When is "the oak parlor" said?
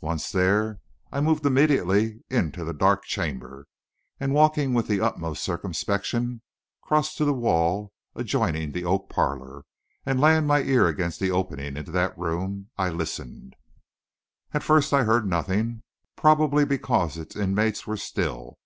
8.72-9.66